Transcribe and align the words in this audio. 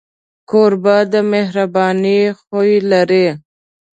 کوربه 0.49 0.97
د 1.13 1.15
مهربانۍ 1.31 2.19
خوی 2.41 2.73
لري. 2.91 3.27